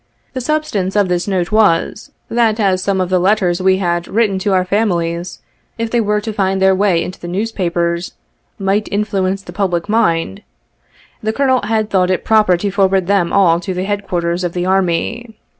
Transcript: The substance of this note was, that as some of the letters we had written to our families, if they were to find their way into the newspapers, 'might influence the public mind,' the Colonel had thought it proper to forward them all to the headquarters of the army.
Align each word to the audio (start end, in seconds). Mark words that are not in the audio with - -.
The 0.33 0.41
substance 0.41 0.95
of 0.95 1.09
this 1.09 1.27
note 1.27 1.51
was, 1.51 2.11
that 2.27 2.59
as 2.59 2.81
some 2.81 2.99
of 2.99 3.09
the 3.11 3.19
letters 3.19 3.61
we 3.61 3.77
had 3.77 4.07
written 4.07 4.39
to 4.39 4.51
our 4.51 4.65
families, 4.65 5.43
if 5.77 5.91
they 5.91 6.01
were 6.01 6.19
to 6.21 6.33
find 6.33 6.59
their 6.59 6.73
way 6.73 7.03
into 7.03 7.19
the 7.19 7.27
newspapers, 7.27 8.13
'might 8.57 8.89
influence 8.91 9.43
the 9.43 9.53
public 9.53 9.87
mind,' 9.87 10.41
the 11.21 11.31
Colonel 11.33 11.61
had 11.65 11.91
thought 11.91 12.09
it 12.09 12.25
proper 12.25 12.57
to 12.57 12.71
forward 12.71 13.05
them 13.05 13.31
all 13.31 13.59
to 13.59 13.75
the 13.75 13.83
headquarters 13.83 14.43
of 14.43 14.53
the 14.53 14.65
army. 14.65 15.37